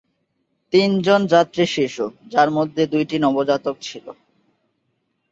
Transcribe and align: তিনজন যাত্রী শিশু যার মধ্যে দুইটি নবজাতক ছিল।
তিনজন 0.73 1.21
যাত্রী 1.33 1.63
শিশু 1.75 2.03
যার 2.27 2.49
মধ্যে 2.57 2.83
দুইটি 2.93 3.15
নবজাতক 3.25 3.75
ছিল। 3.81 4.05